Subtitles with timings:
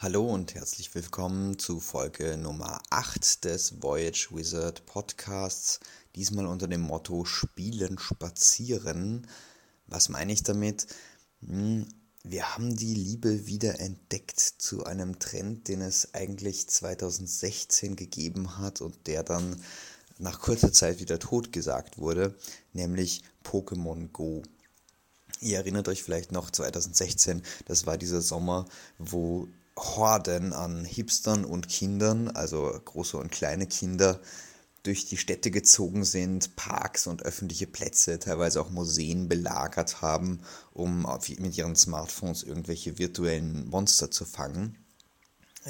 [0.00, 5.80] Hallo und herzlich willkommen zu Folge Nummer 8 des Voyage Wizard Podcasts.
[6.14, 9.26] Diesmal unter dem Motto Spielen, Spazieren.
[9.88, 10.86] Was meine ich damit?
[11.44, 11.88] Hm,
[12.22, 18.80] wir haben die Liebe wieder entdeckt zu einem Trend, den es eigentlich 2016 gegeben hat
[18.80, 19.60] und der dann
[20.20, 22.36] nach kurzer Zeit wieder totgesagt wurde,
[22.72, 24.44] nämlich Pokémon Go.
[25.40, 28.66] Ihr erinnert euch vielleicht noch 2016, das war dieser Sommer,
[28.98, 29.48] wo
[29.78, 34.20] Horden an Hipstern und Kindern, also große und kleine Kinder,
[34.82, 40.40] durch die Städte gezogen sind, Parks und öffentliche Plätze, teilweise auch Museen belagert haben,
[40.72, 41.06] um
[41.38, 44.76] mit ihren Smartphones irgendwelche virtuellen Monster zu fangen.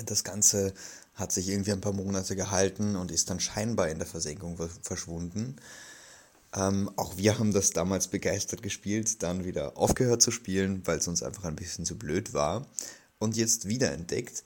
[0.05, 0.73] Das Ganze
[1.15, 5.57] hat sich irgendwie ein paar Monate gehalten und ist dann scheinbar in der Versenkung verschwunden.
[6.55, 11.09] Ähm, auch wir haben das damals begeistert gespielt, dann wieder aufgehört zu spielen, weil es
[11.09, 12.67] uns einfach ein bisschen zu blöd war
[13.19, 14.45] und jetzt wiederentdeckt.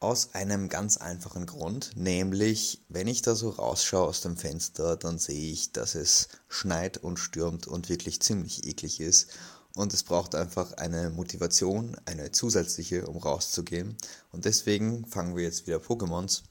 [0.00, 5.18] Aus einem ganz einfachen Grund, nämlich wenn ich da so rausschaue aus dem Fenster, dann
[5.18, 9.28] sehe ich, dass es schneit und stürmt und wirklich ziemlich eklig ist.
[9.76, 13.96] Und es braucht einfach eine Motivation, eine zusätzliche, um rauszugehen.
[14.32, 16.42] Und deswegen fangen wir jetzt wieder Pokémons,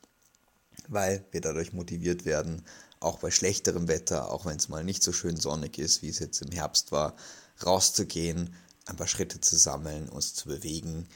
[0.88, 2.64] weil wir dadurch motiviert werden,
[3.02, 6.20] auch bei schlechterem Wetter, auch wenn es mal nicht so schön sonnig ist, wie es
[6.20, 7.18] jetzt im Herbst war,
[7.66, 11.10] rauszugehen, ein paar Schritte zu sammeln, uns zu bewegen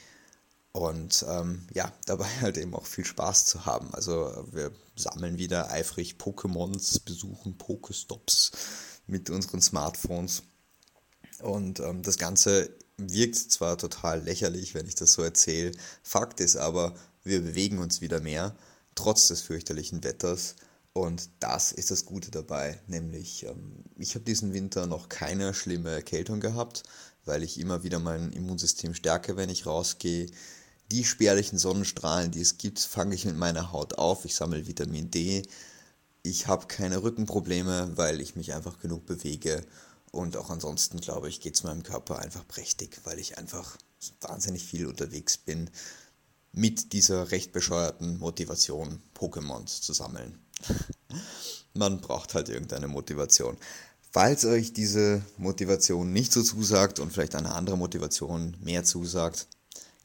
[0.76, 3.94] und ähm, ja, dabei halt eben auch viel Spaß zu haben.
[3.94, 8.52] Also wir sammeln wieder eifrig Pokémons, besuchen Pokestops
[9.06, 10.42] mit unseren Smartphones.
[11.40, 15.72] Und ähm, das Ganze wirkt zwar total lächerlich, wenn ich das so erzähle.
[16.02, 18.54] Fakt ist aber, wir bewegen uns wieder mehr,
[18.94, 20.56] trotz des fürchterlichen Wetters.
[20.92, 25.90] Und das ist das Gute dabei, nämlich ähm, ich habe diesen Winter noch keine schlimme
[25.90, 26.82] Erkältung gehabt,
[27.24, 30.26] weil ich immer wieder mein Immunsystem stärke, wenn ich rausgehe
[30.92, 34.24] die spärlichen Sonnenstrahlen, die es gibt, fange ich mit meiner Haut auf.
[34.24, 35.42] Ich sammle Vitamin D.
[36.22, 39.64] Ich habe keine Rückenprobleme, weil ich mich einfach genug bewege.
[40.12, 43.76] Und auch ansonsten, glaube ich, geht es meinem Körper einfach prächtig, weil ich einfach
[44.20, 45.70] wahnsinnig viel unterwegs bin
[46.52, 50.38] mit dieser recht bescheuerten Motivation, Pokémons zu sammeln.
[51.74, 53.58] Man braucht halt irgendeine Motivation.
[54.10, 59.46] Falls euch diese Motivation nicht so zusagt und vielleicht eine andere Motivation mehr zusagt,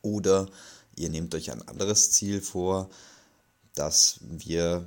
[0.03, 0.51] Oder
[0.97, 2.91] ihr nehmt euch ein anderes Ziel vor,
[3.75, 4.87] dass wir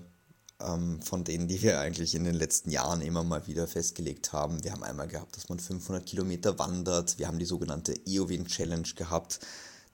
[0.59, 4.63] ähm, von denen, die wir eigentlich in den letzten Jahren immer mal wieder festgelegt haben.
[4.63, 7.18] Wir haben einmal gehabt, dass man 500 Kilometer wandert.
[7.18, 9.40] Wir haben die sogenannte EOWIN Challenge gehabt.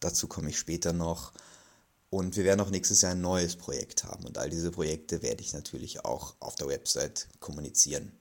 [0.02, 1.32] Dazu komme ich später noch.
[2.14, 4.24] Und wir werden auch nächstes Jahr ein neues Projekt haben.
[4.28, 8.12] Und all diese Projekte werde ich natürlich auch auf der Website kommunizieren.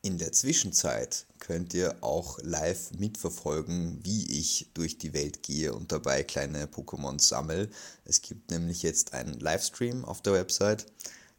[0.00, 5.92] In der Zwischenzeit könnt ihr auch live mitverfolgen, wie ich durch die Welt gehe und
[5.92, 7.68] dabei kleine Pokémon sammle.
[8.06, 10.86] Es gibt nämlich jetzt einen Livestream auf der Website,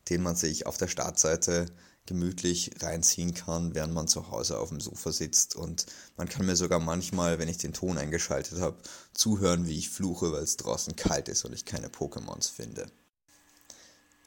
[0.09, 1.66] den man sich auf der Startseite
[2.05, 5.55] gemütlich reinziehen kann, während man zu Hause auf dem Sofa sitzt.
[5.55, 5.85] Und
[6.17, 8.77] man kann mir sogar manchmal, wenn ich den Ton eingeschaltet habe,
[9.13, 12.88] zuhören, wie ich fluche, weil es draußen kalt ist und ich keine Pokémons finde.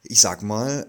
[0.03, 0.85] Ich sag mal,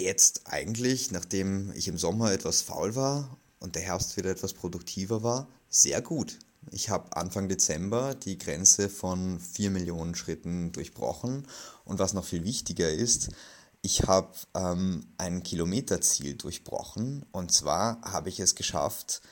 [0.00, 5.22] jetzt eigentlich, nachdem ich im Sommer etwas faul war und der Herbst wieder etwas produktiver
[5.22, 6.38] war, sehr gut.
[6.70, 11.46] Ich habe Anfang Dezember die Grenze von 4 Millionen Schritten durchbrochen
[11.84, 13.30] und was noch viel wichtiger ist,
[13.82, 19.22] ich habe ähm, ein Kilometerziel durchbrochen und zwar habe ich es geschafft,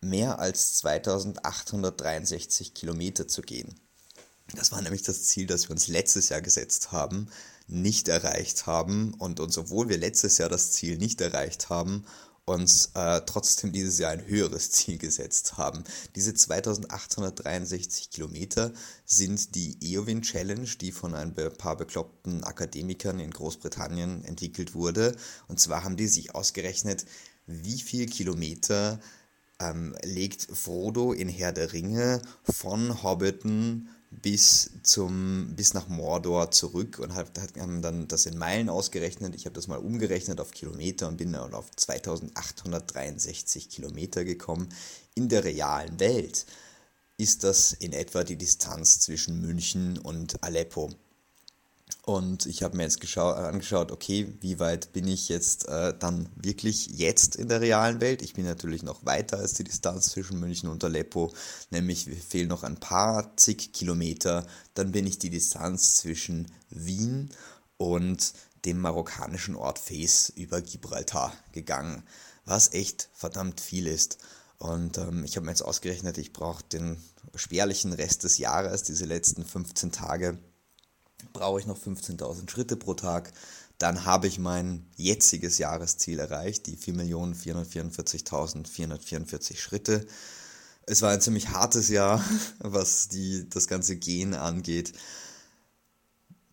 [0.00, 3.74] mehr als 2863 Kilometer zu gehen.
[4.54, 7.28] Das war nämlich das Ziel, das wir uns letztes Jahr gesetzt haben,
[7.68, 12.04] nicht erreicht haben und uns, obwohl wir letztes Jahr das Ziel nicht erreicht haben,
[12.48, 15.84] uns äh, trotzdem dieses Jahr ein höheres Ziel gesetzt haben.
[16.16, 18.72] Diese 2863 Kilometer
[19.04, 25.14] sind die EOWIN Challenge, die von ein paar bekloppten Akademikern in Großbritannien entwickelt wurde.
[25.46, 27.04] Und zwar haben die sich ausgerechnet,
[27.46, 28.98] wie viel Kilometer
[29.60, 36.98] ähm, legt Frodo in Herr der Ringe von Hobbiton bis zum bis nach Mordor zurück
[36.98, 39.34] und hat, hat, haben dann das in Meilen ausgerechnet.
[39.34, 44.68] Ich habe das mal umgerechnet auf Kilometer und bin dann auf 2863 Kilometer gekommen.
[45.14, 46.46] In der realen Welt
[47.18, 50.90] ist das in etwa die Distanz zwischen München und Aleppo.
[52.08, 56.86] Und ich habe mir jetzt angeschaut, okay, wie weit bin ich jetzt äh, dann wirklich
[56.86, 58.22] jetzt in der realen Welt?
[58.22, 61.34] Ich bin natürlich noch weiter als die Distanz zwischen München und Aleppo,
[61.68, 64.46] nämlich fehlen noch ein paar zig Kilometer.
[64.72, 67.28] Dann bin ich die Distanz zwischen Wien
[67.76, 68.32] und
[68.64, 72.04] dem marokkanischen Ort Fes über Gibraltar gegangen,
[72.46, 74.16] was echt verdammt viel ist.
[74.56, 76.96] Und ähm, ich habe mir jetzt ausgerechnet, ich brauche den
[77.34, 80.38] spärlichen Rest des Jahres, diese letzten 15 Tage,
[81.32, 83.32] brauche ich noch 15.000 Schritte pro Tag.
[83.78, 90.06] Dann habe ich mein jetziges Jahresziel erreicht, die 4.444.444 Schritte.
[90.86, 92.24] Es war ein ziemlich hartes Jahr,
[92.58, 94.92] was die, das ganze Gehen angeht.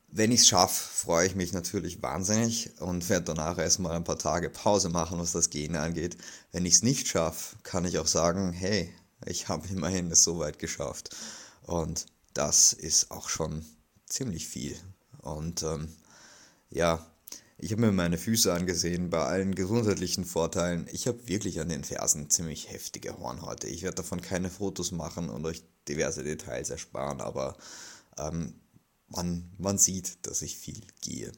[0.07, 4.19] Wenn ich es schaffe, freue ich mich natürlich wahnsinnig und werde danach erstmal ein paar
[4.19, 6.17] Tage Pause machen, was das Gehen angeht.
[6.51, 8.93] Wenn ich es nicht schaffe, kann ich auch sagen, hey,
[9.25, 11.15] ich habe immerhin es so weit geschafft.
[11.63, 13.65] Und das ist auch schon
[14.07, 14.75] ziemlich viel.
[15.21, 15.89] Und ähm,
[16.69, 17.05] ja,
[17.57, 20.87] ich habe mir meine Füße angesehen, bei allen gesundheitlichen Vorteilen.
[20.91, 23.67] Ich habe wirklich an den Fersen ziemlich heftige Hornhäute.
[23.67, 27.55] Ich werde davon keine Fotos machen und euch diverse Details ersparen, aber
[28.17, 28.55] ähm,
[29.07, 31.31] man, man sieht, dass ich viel gehe.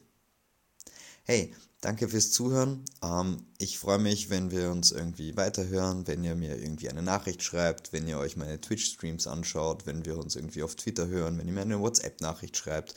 [1.30, 2.86] Hey, danke fürs Zuhören.
[3.02, 7.42] Ähm, ich freue mich, wenn wir uns irgendwie weiterhören, wenn ihr mir irgendwie eine Nachricht
[7.42, 11.46] schreibt, wenn ihr euch meine Twitch-Streams anschaut, wenn wir uns irgendwie auf Twitter hören, wenn
[11.46, 12.94] ihr mir eine WhatsApp-Nachricht schreibt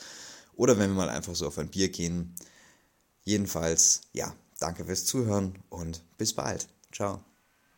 [0.54, 2.34] oder wenn wir mal einfach so auf ein Bier gehen.
[3.22, 6.68] Jedenfalls, ja, danke fürs Zuhören und bis bald.
[6.90, 7.22] Ciao.